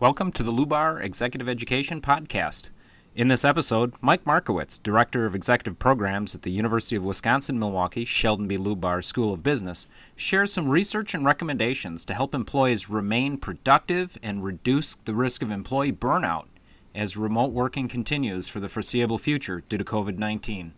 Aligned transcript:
Welcome 0.00 0.30
to 0.34 0.44
the 0.44 0.52
Lubar 0.52 1.02
Executive 1.02 1.48
Education 1.48 2.00
Podcast. 2.00 2.70
In 3.16 3.26
this 3.26 3.44
episode, 3.44 3.94
Mike 4.00 4.24
Markowitz, 4.24 4.78
Director 4.78 5.26
of 5.26 5.34
Executive 5.34 5.76
Programs 5.80 6.36
at 6.36 6.42
the 6.42 6.52
University 6.52 6.94
of 6.94 7.02
Wisconsin 7.02 7.58
Milwaukee 7.58 8.04
Sheldon 8.04 8.46
B. 8.46 8.56
Lubar 8.56 9.02
School 9.02 9.32
of 9.32 9.42
Business, 9.42 9.88
shares 10.14 10.52
some 10.52 10.68
research 10.68 11.14
and 11.14 11.24
recommendations 11.24 12.04
to 12.04 12.14
help 12.14 12.32
employees 12.32 12.88
remain 12.88 13.38
productive 13.38 14.16
and 14.22 14.44
reduce 14.44 14.94
the 15.04 15.14
risk 15.14 15.42
of 15.42 15.50
employee 15.50 15.90
burnout 15.90 16.46
as 16.94 17.16
remote 17.16 17.50
working 17.50 17.88
continues 17.88 18.46
for 18.46 18.60
the 18.60 18.68
foreseeable 18.68 19.18
future 19.18 19.64
due 19.68 19.78
to 19.78 19.84
COVID 19.84 20.16
19. 20.16 20.74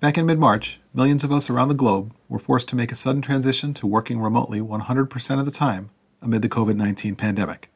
Back 0.00 0.16
in 0.16 0.24
mid 0.24 0.38
March, 0.38 0.80
millions 0.94 1.22
of 1.22 1.32
us 1.32 1.50
around 1.50 1.68
the 1.68 1.74
globe 1.74 2.14
were 2.30 2.38
forced 2.38 2.68
to 2.70 2.76
make 2.76 2.90
a 2.90 2.96
sudden 2.96 3.20
transition 3.20 3.74
to 3.74 3.86
working 3.86 4.20
remotely 4.20 4.60
100% 4.60 5.38
of 5.38 5.44
the 5.44 5.50
time 5.50 5.90
amid 6.22 6.42
the 6.42 6.48
COVID 6.48 6.76
19 6.76 7.14
pandemic. 7.14 7.70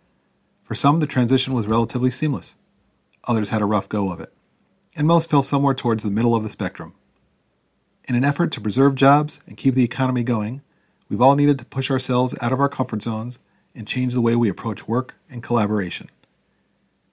For 0.62 0.74
some, 0.74 1.00
the 1.00 1.06
transition 1.06 1.52
was 1.52 1.66
relatively 1.66 2.10
seamless. 2.10 2.56
Others 3.24 3.48
had 3.48 3.62
a 3.62 3.66
rough 3.66 3.88
go 3.88 4.12
of 4.12 4.20
it. 4.20 4.32
And 4.96 5.06
most 5.06 5.30
fell 5.30 5.42
somewhere 5.42 5.74
towards 5.74 6.02
the 6.02 6.10
middle 6.10 6.34
of 6.34 6.42
the 6.42 6.50
spectrum. 6.50 6.94
In 8.08 8.14
an 8.16 8.24
effort 8.24 8.50
to 8.52 8.60
preserve 8.60 8.94
jobs 8.94 9.40
and 9.46 9.56
keep 9.56 9.74
the 9.74 9.84
economy 9.84 10.22
going, 10.22 10.62
we've 11.08 11.22
all 11.22 11.36
needed 11.36 11.58
to 11.58 11.64
push 11.64 11.90
ourselves 11.90 12.34
out 12.40 12.52
of 12.52 12.60
our 12.60 12.68
comfort 12.68 13.02
zones 13.02 13.38
and 13.74 13.86
change 13.86 14.14
the 14.14 14.20
way 14.20 14.34
we 14.34 14.48
approach 14.48 14.88
work 14.88 15.14
and 15.30 15.42
collaboration. 15.42 16.08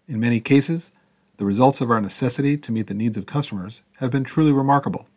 In 0.08 0.20
many 0.20 0.40
cases, 0.40 0.92
the 1.38 1.46
results 1.46 1.82
of 1.82 1.92
our 1.92 2.02
necessity 2.02 2.58
to 2.58 2.72
meet 2.72 2.88
the 2.88 2.94
needs 2.94 3.18
of 3.18 3.26
customers 3.26 3.84
have 4.00 4.10
been 4.10 4.24
truly 4.24 4.52
remarkable. 4.52 5.08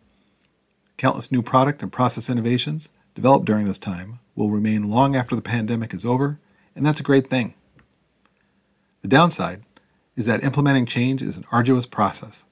Countless 0.99 1.33
new 1.33 1.43
product 1.43 1.83
and 1.83 1.91
process 1.91 2.29
innovations 2.29 2.91
developed 3.15 3.47
during 3.47 3.65
this 3.65 3.79
time 3.79 4.19
will 4.41 4.51
remain 4.51 4.89
long 4.89 5.15
after 5.15 5.37
the 5.37 5.43
pandemic 5.43 5.93
is 5.93 6.07
over, 6.07 6.39
and 6.75 6.85
that's 6.85 6.99
a 6.99 7.05
great 7.05 7.29
thing. 7.29 7.55
The 9.03 9.09
downside 9.09 9.61
is 10.17 10.27
that 10.27 10.43
implementing 10.43 10.87
change 10.87 11.21
is 11.23 11.37
an 11.37 11.45
arduous 11.53 11.87
process. 11.87 12.45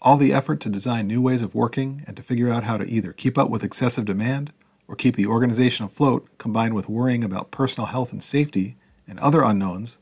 All 0.00 0.16
the 0.16 0.32
effort 0.32 0.60
to 0.60 0.70
design 0.70 1.06
new 1.06 1.20
ways 1.20 1.42
of 1.42 1.54
working 1.54 2.04
and 2.06 2.16
to 2.16 2.22
figure 2.22 2.50
out 2.50 2.64
how 2.64 2.76
to 2.76 2.88
either 2.88 3.12
keep 3.12 3.36
up 3.36 3.50
with 3.50 3.64
excessive 3.64 4.04
demand 4.04 4.52
or 4.88 4.94
keep 4.94 5.16
the 5.16 5.26
organization 5.26 5.84
afloat, 5.86 6.28
combined 6.38 6.74
with 6.74 6.88
worrying 6.88 7.24
about 7.24 7.50
personal 7.50 7.86
health 7.86 8.12
and 8.12 8.22
safety 8.22 8.76
and 9.06 9.18
other 9.18 9.42
unknowns, 9.42 9.98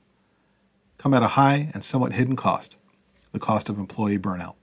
come 0.98 1.14
at 1.14 1.22
a 1.22 1.28
high 1.28 1.70
and 1.72 1.84
somewhat 1.84 2.12
hidden 2.12 2.36
cost 2.36 2.76
the 3.32 3.38
cost 3.38 3.68
of 3.68 3.78
employee 3.78 4.18
burnout. 4.18 4.54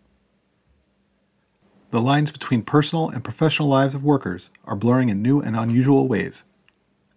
The 1.89 2.02
lines 2.02 2.31
between 2.31 2.63
personal 2.63 3.07
and 3.07 3.23
professional 3.23 3.69
lives 3.69 3.95
of 3.95 4.03
workers 4.03 4.49
are 4.66 4.75
blurring 4.75 5.07
in 5.07 5.21
new 5.21 5.39
and 5.39 5.55
unusual 5.55 6.05
ways. 6.05 6.43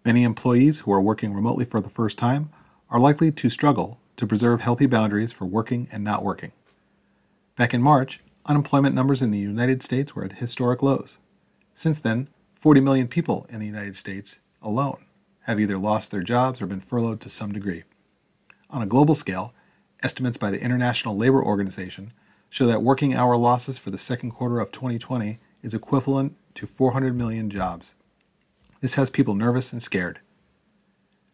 Many 0.05 0.23
employees 0.23 0.79
who 0.81 0.93
are 0.93 1.01
working 1.01 1.33
remotely 1.33 1.65
for 1.65 1.81
the 1.81 1.89
first 1.89 2.17
time 2.17 2.49
are 2.89 2.99
likely 2.99 3.33
to 3.33 3.49
struggle 3.49 3.99
to 4.15 4.25
preserve 4.25 4.61
healthy 4.61 4.85
boundaries 4.85 5.33
for 5.33 5.43
working 5.43 5.89
and 5.91 6.05
not 6.05 6.23
working. 6.23 6.53
Back 7.57 7.73
in 7.73 7.81
March, 7.81 8.21
unemployment 8.45 8.95
numbers 8.95 9.21
in 9.21 9.31
the 9.31 9.37
United 9.37 9.83
States 9.83 10.15
were 10.15 10.23
at 10.23 10.37
historic 10.37 10.81
lows. 10.81 11.17
Since 11.73 11.99
then, 11.99 12.29
40 12.55 12.79
million 12.79 13.09
people 13.09 13.45
in 13.49 13.59
the 13.59 13.65
United 13.65 13.97
States 13.97 14.39
alone 14.61 15.03
have 15.41 15.59
either 15.59 15.77
lost 15.77 16.11
their 16.11 16.23
jobs 16.23 16.61
or 16.61 16.65
been 16.65 16.79
furloughed 16.79 17.19
to 17.21 17.29
some 17.29 17.51
degree. 17.51 17.83
On 18.69 18.81
a 18.81 18.87
global 18.87 19.15
scale, 19.15 19.53
estimates 20.01 20.37
by 20.37 20.49
the 20.49 20.63
International 20.63 21.17
Labor 21.17 21.43
Organization 21.43 22.13
show 22.51 22.67
that 22.67 22.83
working 22.83 23.15
hour 23.15 23.37
losses 23.37 23.77
for 23.77 23.91
the 23.91 23.97
second 23.97 24.31
quarter 24.31 24.59
of 24.59 24.73
2020 24.73 25.39
is 25.63 25.73
equivalent 25.73 26.35
to 26.53 26.67
400 26.67 27.15
million 27.15 27.49
jobs. 27.49 27.95
This 28.81 28.95
has 28.95 29.09
people 29.09 29.35
nervous 29.35 29.71
and 29.71 29.81
scared. 29.81 30.19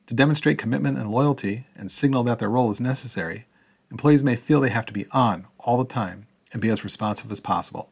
To 0.06 0.14
demonstrate 0.14 0.60
commitment 0.60 1.00
and 1.00 1.10
loyalty 1.10 1.66
and 1.76 1.90
signal 1.90 2.24
that 2.26 2.38
their 2.38 2.52
role 2.52 2.70
is 2.70 2.80
necessary, 2.80 3.48
employees 3.90 4.24
may 4.24 4.36
feel 4.36 4.62
they 4.62 4.70
have 4.70 4.86
to 4.86 4.94
be 4.94 5.08
on 5.12 5.48
all 5.60 5.80
the 5.80 5.92
time 5.92 6.28
and 6.54 6.62
be 6.62 6.70
as 6.70 6.84
responsive 6.84 7.32
as 7.32 7.40
possible. 7.40 7.90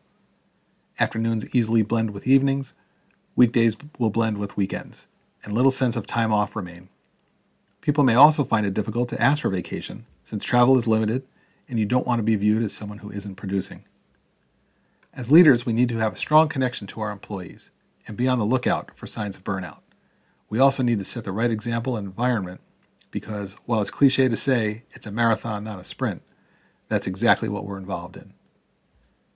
Afternoons 1.00 1.54
easily 1.54 1.82
blend 1.82 2.12
with 2.12 2.28
evenings, 2.28 2.74
weekdays 3.36 3.76
will 3.98 4.12
blend 4.12 4.38
with 4.38 4.56
weekends, 4.56 5.08
and 5.44 5.52
little 5.52 5.72
sense 5.72 5.96
of 5.96 6.06
time 6.06 6.32
off 6.32 6.56
remain. 6.56 6.90
People 7.82 8.04
may 8.04 8.14
also 8.14 8.44
find 8.44 8.68
it 8.68 8.76
difficult 8.76 9.10
to 9.10 9.22
ask 9.22 9.42
for 9.42 9.50
vacation 9.50 10.06
since 10.24 10.44
travel 10.44 10.78
is 10.78 10.88
limited 10.88 11.24
and 11.68 11.80
you 11.80 11.86
don't 11.86 12.08
want 12.08 12.20
to 12.20 12.24
be 12.24 12.36
viewed 12.36 12.64
as 12.64 12.74
someone 12.74 13.00
who 13.00 13.12
isn't 13.12 13.36
producing. 13.36 13.86
As 15.14 15.32
leaders, 15.32 15.66
we 15.66 15.74
need 15.74 15.90
to 15.90 15.98
have 15.98 16.14
a 16.14 16.18
strong 16.18 16.50
connection 16.50 16.88
to 16.88 17.02
our 17.02 17.12
employees 17.12 17.72
and 18.08 18.18
be 18.18 18.28
on 18.28 18.38
the 18.38 18.46
lookout 18.46 18.92
for 18.96 19.08
signs 19.08 19.38
of 19.38 19.44
burnout. 19.44 19.80
We 20.50 20.60
also 20.60 20.84
need 20.84 21.00
to 21.00 21.06
set 21.06 21.24
the 21.24 21.32
right 21.32 21.50
example 21.50 21.96
and 21.96 22.06
environment 22.06 22.62
because, 23.12 23.54
while 23.66 23.82
it's 23.82 23.92
cliche 23.92 24.28
to 24.28 24.36
say 24.36 24.84
it's 24.92 25.08
a 25.08 25.12
marathon, 25.12 25.64
not 25.64 25.80
a 25.80 25.84
sprint, 25.84 26.22
that's 26.88 27.08
exactly 27.08 27.50
what 27.50 27.66
we're 27.66 27.78
involved 27.78 28.18
in. 28.18 28.34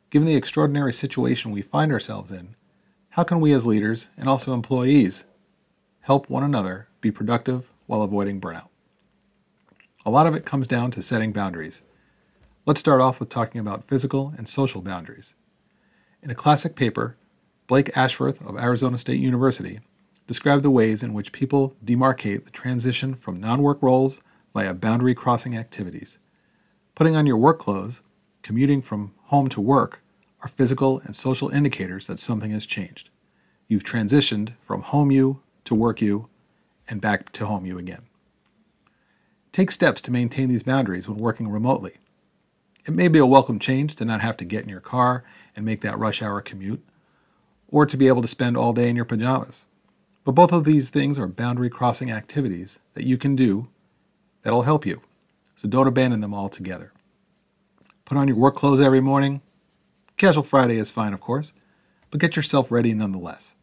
Given 0.09 0.27
the 0.27 0.35
extraordinary 0.35 0.93
situation 0.93 1.51
we 1.51 1.61
find 1.61 1.91
ourselves 1.91 2.31
in, 2.31 2.55
how 3.11 3.23
can 3.23 3.39
we 3.39 3.53
as 3.53 3.65
leaders 3.65 4.09
and 4.17 4.27
also 4.27 4.53
employees 4.53 5.25
help 6.01 6.29
one 6.29 6.43
another 6.43 6.87
be 7.01 7.11
productive 7.11 7.71
while 7.87 8.01
avoiding 8.01 8.41
burnout? 8.41 8.67
A 10.05 10.09
lot 10.09 10.27
of 10.27 10.35
it 10.35 10.45
comes 10.45 10.67
down 10.67 10.91
to 10.91 11.01
setting 11.01 11.31
boundaries 11.31 11.81
Let's 12.69 12.81
start 12.81 13.01
off 13.01 13.19
with 13.19 13.29
talking 13.29 13.59
about 13.59 13.87
physical 13.87 14.31
and 14.37 14.47
social 14.47 14.83
boundaries. 14.83 15.33
In 16.21 16.29
a 16.29 16.35
classic 16.35 16.75
paper, 16.75 17.17
Blake 17.65 17.89
Ashforth 17.97 18.47
of 18.47 18.59
Arizona 18.59 18.99
State 18.99 19.19
University 19.19 19.79
described 20.27 20.61
the 20.61 20.69
ways 20.69 21.01
in 21.01 21.15
which 21.15 21.31
people 21.31 21.75
demarcate 21.83 22.45
the 22.45 22.51
transition 22.51 23.15
from 23.15 23.39
non 23.39 23.63
work 23.63 23.81
roles 23.81 24.21
via 24.53 24.75
boundary 24.75 25.15
crossing 25.15 25.57
activities. 25.57 26.19
Putting 26.93 27.15
on 27.15 27.25
your 27.25 27.37
work 27.37 27.57
clothes, 27.57 28.03
commuting 28.43 28.83
from 28.83 29.15
home 29.29 29.47
to 29.47 29.61
work, 29.61 30.03
are 30.43 30.47
physical 30.47 30.99
and 30.99 31.15
social 31.15 31.49
indicators 31.49 32.05
that 32.05 32.19
something 32.19 32.51
has 32.51 32.67
changed. 32.67 33.09
You've 33.67 33.83
transitioned 33.83 34.53
from 34.61 34.83
home 34.83 35.09
you 35.09 35.41
to 35.63 35.73
work 35.73 36.01
you 36.01 36.29
and 36.87 37.01
back 37.01 37.31
to 37.31 37.47
home 37.47 37.65
you 37.65 37.79
again. 37.79 38.03
Take 39.51 39.71
steps 39.71 40.03
to 40.03 40.11
maintain 40.11 40.49
these 40.49 40.61
boundaries 40.61 41.09
when 41.09 41.17
working 41.17 41.47
remotely. 41.47 41.97
It 42.89 42.95
may 42.95 43.07
be 43.07 43.19
a 43.19 43.25
welcome 43.27 43.59
change 43.59 43.95
to 43.97 44.03
not 44.03 44.21
have 44.21 44.35
to 44.37 44.43
get 44.43 44.63
in 44.63 44.69
your 44.69 44.79
car 44.79 45.23
and 45.55 45.63
make 45.63 45.81
that 45.81 45.99
rush 45.99 46.23
hour 46.23 46.41
commute, 46.41 46.83
or 47.67 47.85
to 47.85 47.95
be 47.95 48.07
able 48.07 48.23
to 48.23 48.27
spend 48.27 48.57
all 48.57 48.73
day 48.73 48.89
in 48.89 48.95
your 48.95 49.05
pajamas. 49.05 49.67
But 50.23 50.31
both 50.31 50.51
of 50.51 50.63
these 50.63 50.89
things 50.89 51.19
are 51.19 51.27
boundary 51.27 51.69
crossing 51.69 52.09
activities 52.09 52.79
that 52.95 53.05
you 53.05 53.15
can 53.15 53.35
do 53.35 53.67
that'll 54.41 54.63
help 54.63 54.87
you, 54.87 55.01
so 55.55 55.67
don't 55.67 55.85
abandon 55.85 56.21
them 56.21 56.33
altogether. 56.33 56.91
Put 58.05 58.17
on 58.17 58.27
your 58.27 58.37
work 58.37 58.55
clothes 58.55 58.81
every 58.81 59.01
morning. 59.01 59.43
Casual 60.17 60.41
Friday 60.41 60.79
is 60.79 60.89
fine, 60.89 61.13
of 61.13 61.21
course, 61.21 61.53
but 62.09 62.19
get 62.19 62.35
yourself 62.35 62.71
ready 62.71 62.95
nonetheless. 62.95 63.55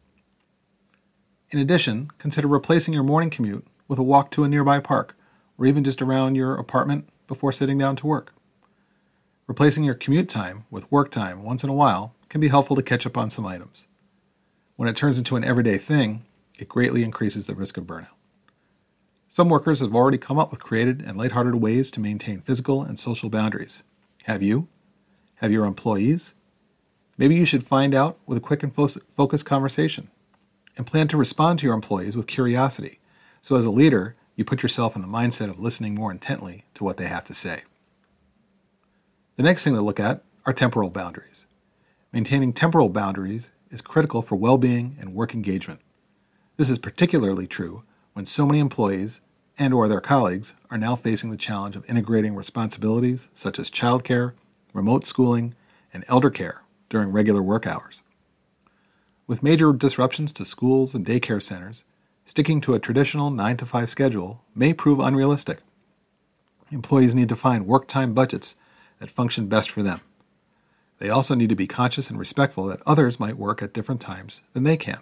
In 1.49 1.59
addition, 1.59 2.11
consider 2.17 2.47
replacing 2.47 2.93
your 2.93 3.03
morning 3.03 3.29
commute 3.29 3.67
with 3.89 3.99
a 3.99 4.03
walk 4.03 4.31
to 4.31 4.45
a 4.45 4.47
nearby 4.47 4.79
park, 4.79 5.17
or 5.57 5.65
even 5.65 5.83
just 5.83 6.01
around 6.01 6.35
your 6.35 6.55
apartment 6.55 7.09
before 7.27 7.51
sitting 7.51 7.77
down 7.77 7.97
to 7.97 8.07
work. 8.07 8.33
Replacing 9.47 9.85
your 9.85 9.95
commute 9.95 10.27
time 10.27 10.65
with 10.69 10.91
work 10.91 11.09
time 11.09 11.41
once 11.41 11.63
in 11.63 11.69
a 11.69 11.73
while 11.73 12.13
can 12.27 12.41
be 12.41 12.49
helpful 12.49 12.75
to 12.75 12.81
catch 12.81 13.05
up 13.05 13.17
on 13.17 13.29
some 13.29 13.45
items. 13.45 13.87
When 14.75 14.89
it 14.89 14.97
turns 14.97 15.17
into 15.17 15.37
an 15.37 15.45
everyday 15.45 15.77
thing, 15.77 16.25
it 16.59 16.67
greatly 16.67 17.01
increases 17.01 17.45
the 17.45 17.55
risk 17.55 17.77
of 17.77 17.85
burnout. 17.85 18.09
Some 19.29 19.47
workers 19.47 19.79
have 19.79 19.95
already 19.95 20.17
come 20.17 20.37
up 20.37 20.51
with 20.51 20.59
creative 20.59 20.99
and 20.99 21.17
lighthearted 21.17 21.55
ways 21.55 21.91
to 21.91 22.01
maintain 22.01 22.41
physical 22.41 22.81
and 22.81 22.99
social 22.99 23.29
boundaries. 23.29 23.83
Have 24.25 24.43
you? 24.43 24.67
Have 25.35 25.53
your 25.53 25.65
employees? 25.65 26.33
Maybe 27.17 27.35
you 27.35 27.45
should 27.45 27.63
find 27.63 27.95
out 27.95 28.17
with 28.25 28.37
a 28.37 28.41
quick 28.41 28.63
and 28.63 28.75
fo- 28.75 28.99
focused 29.15 29.45
conversation 29.45 30.09
and 30.75 30.85
plan 30.85 31.07
to 31.07 31.15
respond 31.15 31.59
to 31.59 31.65
your 31.65 31.75
employees 31.75 32.17
with 32.17 32.27
curiosity. 32.27 32.99
So, 33.41 33.55
as 33.55 33.65
a 33.65 33.71
leader, 33.71 34.17
you 34.35 34.43
put 34.43 34.61
yourself 34.61 34.95
in 34.97 35.01
the 35.01 35.07
mindset 35.07 35.49
of 35.49 35.57
listening 35.57 35.95
more 35.95 36.11
intently 36.11 36.65
to 36.73 36.83
what 36.83 36.97
they 36.97 37.07
have 37.07 37.23
to 37.25 37.33
say. 37.33 37.61
The 39.37 39.43
next 39.43 39.63
thing 39.63 39.75
to 39.75 39.81
look 39.81 39.99
at 39.99 40.23
are 40.47 40.53
temporal 40.53 40.89
boundaries. 40.89 41.45
Maintaining 42.11 42.53
temporal 42.53 42.89
boundaries 42.89 43.51
is 43.69 43.81
critical 43.81 44.23
for 44.23 44.35
well 44.35 44.57
being 44.57 44.97
and 44.99 45.13
work 45.13 45.35
engagement. 45.35 45.79
This 46.55 46.71
is 46.71 46.79
particularly 46.79 47.45
true 47.45 47.83
when 48.13 48.25
so 48.25 48.47
many 48.47 48.57
employees 48.57 49.21
and 49.59 49.75
or 49.75 49.87
their 49.87 50.01
colleagues 50.01 50.55
are 50.71 50.77
now 50.79 50.95
facing 50.95 51.29
the 51.29 51.37
challenge 51.37 51.75
of 51.75 51.87
integrating 51.87 52.33
responsibilities 52.33 53.29
such 53.35 53.59
as 53.59 53.69
childcare, 53.69 54.33
remote 54.73 55.05
schooling, 55.05 55.53
and 55.93 56.03
elder 56.07 56.31
care 56.31 56.63
during 56.89 57.11
regular 57.11 57.43
work 57.43 57.67
hours. 57.67 58.01
With 59.27 59.43
major 59.43 59.71
disruptions 59.71 60.31
to 60.33 60.45
schools 60.45 60.95
and 60.95 61.05
daycare 61.05 61.43
centers, 61.43 61.85
sticking 62.25 62.59
to 62.61 62.73
a 62.73 62.79
traditional 62.79 63.29
9 63.29 63.57
to 63.57 63.67
5 63.67 63.87
schedule 63.87 64.41
may 64.55 64.73
prove 64.73 64.99
unrealistic. 64.99 65.59
Employees 66.71 67.13
need 67.13 67.29
to 67.29 67.35
find 67.35 67.67
work 67.67 67.87
time 67.87 68.15
budgets 68.15 68.55
that 68.99 69.11
function 69.11 69.47
best 69.47 69.69
for 69.69 69.83
them. 69.83 70.01
They 70.99 71.09
also 71.09 71.35
need 71.35 71.49
to 71.49 71.55
be 71.55 71.67
conscious 71.67 72.09
and 72.09 72.17
respectful 72.17 72.65
that 72.65 72.81
others 72.85 73.19
might 73.19 73.37
work 73.37 73.61
at 73.61 73.73
different 73.73 74.01
times 74.01 74.41
than 74.53 74.63
they 74.63 74.77
can. 74.77 74.99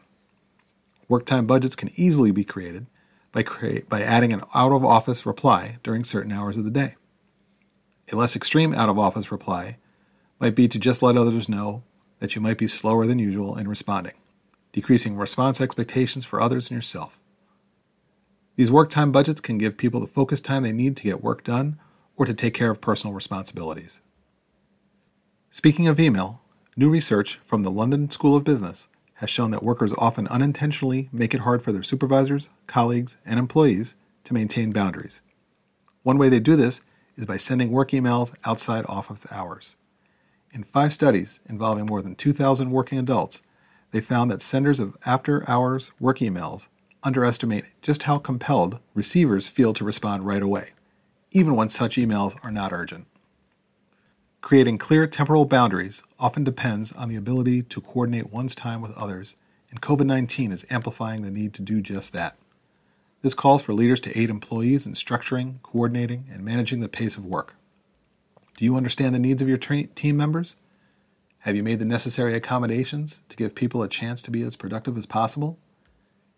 Work 1.08 1.26
time 1.26 1.46
budgets 1.46 1.76
can 1.76 1.92
easily 1.96 2.32
be 2.32 2.44
created 2.44 2.88
by, 3.32 3.44
create, 3.44 3.88
by 3.88 4.02
adding 4.02 4.34
an 4.34 4.42
out 4.54 4.72
of 4.72 4.84
office 4.84 5.26
reply 5.26 5.78
during 5.84 6.04
certain 6.04 6.32
hours 6.32 6.58
of 6.58 6.66
the 6.66 6.72
day. 6.72 6.96
A 8.12 8.16
less 8.16 8.36
extreme 8.36 8.74
out 8.74 8.90
of 8.90 9.00
office 9.00 9.32
reply 9.32 9.78
might 10.40 10.56
be 10.56 10.68
to 10.68 10.80
just 10.80 11.02
let 11.02 11.18
others 11.18 11.48
know 11.48 11.84
that 12.20 12.36
you 12.36 12.42
might 12.42 12.58
be 12.58 12.68
slower 12.68 13.06
than 13.06 13.20
usual 13.20 13.58
in 13.58 13.68
responding, 13.68 14.14
decreasing 14.72 15.16
response 15.16 15.62
expectations 15.62 16.26
for 16.26 16.42
others 16.42 16.70
and 16.70 16.78
yourself. 16.78 17.20
These 18.56 18.72
work 18.72 18.90
time 18.90 19.12
budgets 19.12 19.42
can 19.42 19.58
give 19.58 19.78
people 19.78 20.00
the 20.00 20.08
focus 20.08 20.42
time 20.42 20.64
they 20.64 20.72
need 20.72 20.98
to 20.98 21.04
get 21.04 21.24
work 21.24 21.44
done 21.44 21.80
or 22.18 22.26
to 22.26 22.34
take 22.34 22.54
care 22.54 22.70
of 22.72 22.82
personal 22.82 23.14
responsibilities. 23.14 24.02
Speaking 25.50 25.88
of 25.88 26.00
email, 26.00 26.42
new 26.76 26.90
research 26.90 27.38
from 27.44 27.64
the 27.64 27.72
London 27.72 28.10
School 28.12 28.36
of 28.36 28.44
Business 28.44 28.88
has 29.16 29.30
shown 29.30 29.52
that 29.52 29.64
workers 29.64 29.94
often 29.98 30.28
unintentionally 30.28 31.10
make 31.12 31.34
it 31.34 31.42
hard 31.42 31.62
for 31.62 31.72
their 31.72 31.84
supervisors, 31.84 32.50
colleagues, 32.68 33.18
and 33.26 33.40
employees 33.40 33.96
to 34.26 34.34
maintain 34.34 34.72
boundaries. 34.72 35.22
One 36.04 36.18
way 36.18 36.30
they 36.30 36.40
do 36.40 36.56
this 36.56 36.82
is 37.16 37.26
by 37.26 37.38
sending 37.38 37.72
work 37.72 37.92
emails 37.92 38.36
outside 38.46 38.86
office 38.88 39.26
hours. 39.32 39.76
In 40.52 40.64
five 40.64 40.94
studies 40.94 41.40
involving 41.48 41.86
more 41.86 42.02
than 42.02 42.16
2,000 42.16 42.72
working 42.72 43.00
adults, 43.00 43.42
they 43.92 44.02
found 44.02 44.30
that 44.30 44.42
senders 44.42 44.80
of 44.80 44.98
after 45.06 45.50
hours 45.50 45.92
work 46.00 46.20
emails 46.20 46.68
underestimate 47.04 47.66
just 47.82 48.04
how 48.04 48.18
compelled 48.18 48.80
receivers 48.94 49.48
feel 49.48 49.74
to 49.74 49.86
respond 49.86 50.26
right 50.26 50.44
away, 50.44 50.72
even 51.36 51.56
when 51.56 51.68
such 51.68 51.98
emails 51.98 52.36
are 52.44 52.52
not 52.52 52.72
urgent. 52.72 53.06
Creating 54.40 54.78
clear 54.78 55.06
temporal 55.06 55.46
boundaries 55.46 56.02
often 56.18 56.44
depends 56.44 56.94
on 56.94 57.10
the 57.10 57.16
ability 57.16 57.62
to 57.64 57.82
coordinate 57.82 58.32
one's 58.32 58.56
time 58.56 58.80
with 58.80 58.96
others, 58.96 59.36
and 59.70 59.82
COVID 59.82 60.06
19 60.06 60.52
is 60.52 60.66
amplifying 60.70 61.24
the 61.24 61.32
need 61.32 61.54
to 61.56 61.62
do 61.62 61.82
just 61.82 62.14
that. 62.14 62.38
This 63.22 63.34
calls 63.34 63.64
for 63.64 63.74
leaders 63.74 64.00
to 64.02 64.18
aid 64.18 64.30
employees 64.30 64.86
in 64.86 64.94
structuring, 64.94 65.62
coordinating, 65.62 66.26
and 66.32 66.46
managing 66.46 66.80
the 66.80 66.88
pace 66.88 67.18
of 67.18 67.26
work. 67.26 67.56
Do 68.56 68.64
you 68.64 68.78
understand 68.78 69.14
the 69.14 69.20
needs 69.20 69.42
of 69.42 69.50
your 69.50 69.58
team 69.58 70.16
members? 70.16 70.56
Have 71.40 71.56
you 71.56 71.64
made 71.64 71.80
the 71.80 71.86
necessary 71.86 72.34
accommodations 72.36 73.22
to 73.28 73.36
give 73.36 73.56
people 73.56 73.84
a 73.84 73.90
chance 73.90 74.22
to 74.22 74.32
be 74.32 74.42
as 74.44 74.56
productive 74.56 74.98
as 74.98 75.06
possible? 75.06 75.58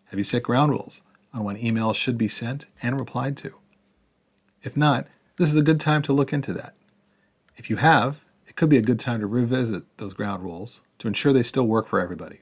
Have 0.06 0.18
you 0.18 0.24
set 0.24 0.44
ground 0.44 0.72
rules 0.72 1.04
on 1.34 1.44
when 1.44 1.58
emails 1.58 1.96
should 1.96 2.18
be 2.18 2.28
sent 2.28 2.66
and 2.82 2.98
replied 2.98 3.38
to? 3.38 3.54
If 4.68 4.76
not, 4.76 5.08
this 5.38 5.48
is 5.48 5.56
a 5.56 5.62
good 5.62 5.80
time 5.80 6.02
to 6.02 6.12
look 6.12 6.34
into 6.34 6.52
that. 6.52 6.76
If 7.56 7.70
you 7.70 7.78
have, 7.78 8.26
it 8.48 8.58
could 8.58 8.68
be 8.68 8.78
a 8.78 8.82
good 8.82 9.00
time 9.00 9.22
to 9.22 9.26
revisit 9.26 9.86
those 9.98 10.14
ground 10.14 10.44
rules 10.44 10.82
to 10.98 11.08
ensure 11.08 11.32
they 11.32 11.42
still 11.42 11.66
work 11.66 11.88
for 11.88 12.02
everybody. 12.02 12.42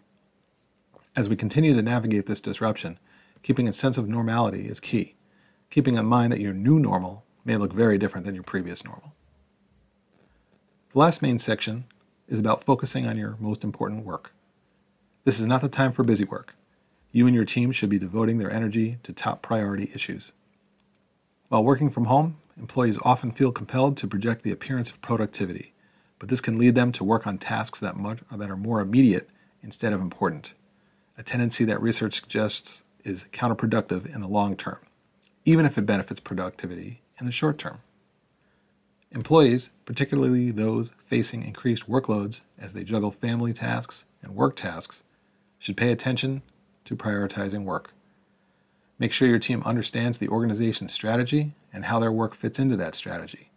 As 1.16 1.30
we 1.30 1.36
continue 1.36 1.75
to 1.75 1.83
navigate 1.83 2.25
this 2.25 2.42
disruption, 2.42 2.98
keeping 3.44 3.68
a 3.68 3.74
sense 3.74 4.00
of 4.00 4.10
normality 4.10 4.66
is 4.66 4.80
key, 4.80 5.13
keeping 5.69 5.98
in 5.98 6.07
mind 6.07 6.33
that 6.33 6.39
your 6.39 6.51
new 6.51 6.80
normal 6.80 7.24
may 7.45 7.57
look 7.57 7.72
very 7.72 8.00
different 8.00 8.25
than 8.25 8.33
your 8.33 8.44
previous 8.44 8.83
normal. 8.83 9.13
The 10.94 10.98
last 10.98 11.22
main 11.22 11.38
section 11.38 11.86
is 12.27 12.39
about 12.39 12.63
focusing 12.63 13.06
on 13.06 13.19
your 13.19 13.38
most 13.39 13.63
important 13.63 14.04
work. 14.04 14.33
This 15.25 15.39
is 15.39 15.45
not 15.45 15.62
the 15.62 15.69
time 15.69 15.92
for 15.92 16.04
busy 16.04 16.25
work. 16.25 16.56
You 17.12 17.27
and 17.27 17.36
your 17.36 17.45
team 17.45 17.72
should 17.72 17.92
be 17.92 18.00
devoting 18.00 18.39
their 18.39 18.50
energy 18.50 18.98
to 19.04 19.13
top 19.13 19.44
priority 19.44 19.92
issues. 19.94 20.31
While 21.47 21.63
working 21.63 21.92
from 21.92 22.06
home, 22.06 22.38
employees 22.57 23.00
often 23.03 23.31
feel 23.31 23.51
compelled 23.51 23.97
to 23.97 24.07
project 24.07 24.42
the 24.42 24.51
appearance 24.51 24.89
of 24.89 25.01
productivity, 25.01 25.74
but 26.18 26.30
this 26.30 26.42
can 26.42 26.57
lead 26.57 26.74
them 26.74 26.92
to 26.94 27.03
work 27.03 27.27
on 27.27 27.38
tasks 27.38 27.80
that, 27.80 27.95
much, 27.95 28.19
that 28.31 28.50
are 28.50 28.57
more 28.57 28.81
immediate 28.81 29.30
instead 29.62 29.94
of 29.94 30.01
important, 30.01 30.56
a 31.18 31.24
tendency 31.24 31.63
that 31.65 31.81
research 31.81 32.15
suggests 32.15 32.83
is 33.03 33.25
counterproductive 33.31 34.12
in 34.13 34.21
the 34.21 34.27
long 34.27 34.56
term, 34.56 34.80
even 35.44 35.65
if 35.65 35.77
it 35.77 35.86
benefits 35.86 36.19
productivity 36.19 37.01
in 37.19 37.27
the 37.27 37.31
short 37.31 37.59
term. 37.59 37.80
Employees, 39.12 39.69
particularly 39.86 40.50
those 40.50 40.94
facing 41.06 41.44
increased 41.44 41.88
workloads 41.88 42.41
as 42.57 42.74
they 42.74 42.83
juggle 42.83 43.12
family 43.12 43.53
tasks 43.53 44.06
and 44.24 44.36
work 44.36 44.56
tasks, 44.56 45.03
should 45.59 45.77
pay 45.77 45.91
attention 45.91 46.41
to 46.86 46.95
prioritizing 46.95 47.63
work. 47.63 47.94
Make 48.97 49.12
sure 49.12 49.27
your 49.27 49.39
team 49.39 49.62
understands 49.65 50.18
the 50.18 50.30
organization's 50.30 50.94
strategy 50.94 51.53
and 51.74 51.86
how 51.86 52.00
their 52.00 52.12
work 52.12 52.33
fits 52.33 52.59
into 52.59 52.75
that 52.77 52.95
strategy. 52.95 53.51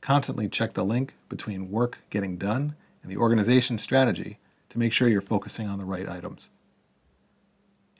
Constantly 0.00 0.48
check 0.48 0.74
the 0.74 0.84
link 0.84 1.14
between 1.28 1.70
work 1.70 1.98
getting 2.10 2.36
done 2.36 2.74
and 3.02 3.10
the 3.10 3.16
organization's 3.16 3.82
strategy 3.82 4.38
to 4.68 4.78
make 4.78 4.92
sure 4.92 5.08
you're 5.08 5.20
focusing 5.20 5.68
on 5.68 5.78
the 5.78 5.84
right 5.84 6.08
items. 6.08 6.50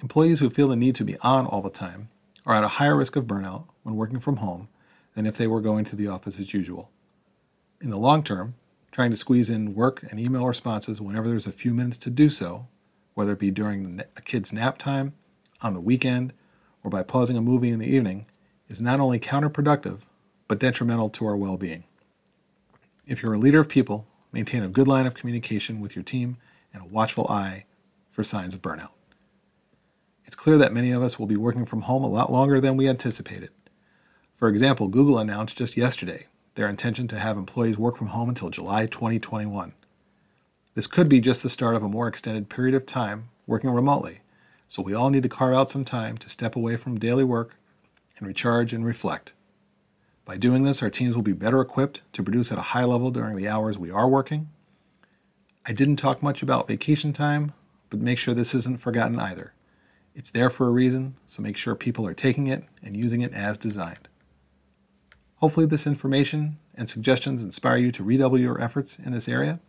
Employees 0.02 0.40
who 0.40 0.50
feel 0.50 0.68
the 0.68 0.76
need 0.76 0.94
to 0.96 1.04
be 1.04 1.16
on 1.18 1.46
all 1.46 1.62
the 1.62 1.70
time 1.70 2.08
are 2.44 2.54
at 2.54 2.64
a 2.64 2.68
higher 2.68 2.96
risk 2.96 3.16
of 3.16 3.26
burnout 3.26 3.64
when 3.84 3.96
working 3.96 4.20
from 4.20 4.36
home 4.36 4.68
than 5.14 5.26
if 5.26 5.36
they 5.36 5.46
were 5.46 5.60
going 5.60 5.84
to 5.84 5.96
the 5.96 6.08
office 6.08 6.40
as 6.40 6.52
usual. 6.52 6.90
In 7.80 7.90
the 7.90 7.96
long 7.96 8.22
term, 8.22 8.54
trying 8.90 9.10
to 9.10 9.16
squeeze 9.16 9.48
in 9.48 9.74
work 9.74 10.02
and 10.10 10.18
email 10.18 10.46
responses 10.46 11.00
whenever 11.00 11.28
there's 11.28 11.46
a 11.46 11.52
few 11.52 11.72
minutes 11.72 11.98
to 11.98 12.10
do 12.10 12.28
so 12.28 12.66
whether 13.14 13.32
it 13.32 13.38
be 13.38 13.50
during 13.50 14.02
a 14.16 14.20
kid's 14.20 14.52
nap 14.52 14.76
time, 14.76 15.14
on 15.62 15.72
the 15.72 15.80
weekend, 15.80 16.32
or 16.84 16.90
by 16.90 17.02
pausing 17.02 17.36
a 17.36 17.42
movie 17.42 17.70
in 17.70 17.80
the 17.80 17.92
evening, 17.92 18.26
is 18.68 18.80
not 18.80 19.00
only 19.00 19.18
counterproductive, 19.18 20.02
but 20.46 20.60
detrimental 20.60 21.10
to 21.10 21.26
our 21.26 21.36
well 21.36 21.56
being. 21.56 21.84
If 23.06 23.22
you're 23.22 23.34
a 23.34 23.38
leader 23.38 23.58
of 23.58 23.68
people, 23.68 24.06
maintain 24.30 24.62
a 24.62 24.68
good 24.68 24.86
line 24.86 25.06
of 25.06 25.14
communication 25.14 25.80
with 25.80 25.96
your 25.96 26.02
team 26.02 26.36
and 26.72 26.82
a 26.82 26.86
watchful 26.86 27.26
eye 27.28 27.64
for 28.10 28.22
signs 28.22 28.54
of 28.54 28.62
burnout. 28.62 28.90
It's 30.24 30.36
clear 30.36 30.56
that 30.58 30.72
many 30.72 30.90
of 30.92 31.02
us 31.02 31.18
will 31.18 31.26
be 31.26 31.36
working 31.36 31.66
from 31.66 31.82
home 31.82 32.04
a 32.04 32.08
lot 32.08 32.32
longer 32.32 32.60
than 32.60 32.76
we 32.76 32.88
anticipated. 32.88 33.50
For 34.34 34.48
example, 34.48 34.88
Google 34.88 35.18
announced 35.18 35.56
just 35.56 35.76
yesterday 35.76 36.26
their 36.54 36.68
intention 36.68 37.08
to 37.08 37.18
have 37.18 37.36
employees 37.36 37.78
work 37.78 37.96
from 37.96 38.08
home 38.08 38.28
until 38.28 38.50
July 38.50 38.86
2021. 38.86 39.74
This 40.74 40.86
could 40.86 41.08
be 41.08 41.20
just 41.20 41.42
the 41.42 41.48
start 41.48 41.76
of 41.76 41.82
a 41.82 41.88
more 41.88 42.08
extended 42.08 42.48
period 42.48 42.74
of 42.74 42.86
time 42.86 43.28
working 43.46 43.70
remotely, 43.70 44.20
so 44.68 44.82
we 44.82 44.94
all 44.94 45.10
need 45.10 45.22
to 45.22 45.28
carve 45.28 45.54
out 45.54 45.70
some 45.70 45.84
time 45.84 46.16
to 46.18 46.28
step 46.28 46.56
away 46.56 46.76
from 46.76 46.98
daily 46.98 47.24
work 47.24 47.56
and 48.18 48.26
recharge 48.26 48.72
and 48.72 48.84
reflect. 48.84 49.32
By 50.24 50.36
doing 50.36 50.64
this, 50.64 50.82
our 50.82 50.90
teams 50.90 51.14
will 51.14 51.22
be 51.22 51.32
better 51.32 51.60
equipped 51.60 52.00
to 52.14 52.22
produce 52.22 52.50
at 52.50 52.58
a 52.58 52.62
high 52.72 52.84
level 52.84 53.10
during 53.10 53.36
the 53.36 53.48
hours 53.48 53.78
we 53.78 53.90
are 53.90 54.08
working. 54.08 54.48
I 55.66 55.72
didn't 55.72 55.96
talk 55.96 56.22
much 56.22 56.42
about 56.42 56.68
vacation 56.68 57.12
time, 57.12 57.52
but 57.90 58.00
make 58.00 58.18
sure 58.18 58.34
this 58.34 58.54
isn't 58.54 58.80
forgotten 58.80 59.18
either. 59.18 59.52
It's 60.14 60.30
there 60.30 60.50
for 60.50 60.66
a 60.66 60.70
reason, 60.70 61.16
so 61.26 61.42
make 61.42 61.56
sure 61.56 61.74
people 61.74 62.06
are 62.06 62.14
taking 62.14 62.46
it 62.46 62.64
and 62.82 62.96
using 62.96 63.20
it 63.20 63.34
as 63.34 63.58
designed. 63.58 64.08
Hopefully, 65.36 65.66
this 65.66 65.86
information 65.86 66.58
and 66.74 66.88
suggestions 66.88 67.42
inspire 67.42 67.76
you 67.76 67.92
to 67.92 68.04
redouble 68.04 68.38
your 68.38 68.60
efforts 68.60 68.98
in 68.98 69.12
this 69.12 69.28
area. 69.28 69.60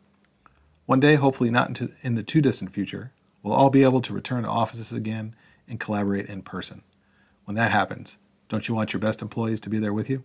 One 0.85 0.99
day, 0.99 1.15
hopefully 1.15 1.49
not 1.49 1.81
in 2.01 2.15
the 2.15 2.23
too 2.23 2.41
distant 2.41 2.71
future, 2.71 3.11
we'll 3.45 3.55
all 3.55 3.69
be 3.69 3.83
able 3.83 4.01
to 4.01 4.11
return 4.11 4.41
to 4.41 4.49
offices 4.49 4.91
again 4.91 5.35
and 5.67 5.79
collaborate 5.79 6.25
in 6.25 6.41
person. 6.41 6.81
When 7.43 7.55
that 7.55 7.71
happens, 7.71 8.17
don't 8.49 8.67
you 8.67 8.73
want 8.73 8.91
your 8.91 8.99
best 8.99 9.21
employees 9.21 9.59
to 9.61 9.69
be 9.69 9.77
there 9.77 9.93
with 9.93 10.09
you? 10.09 10.23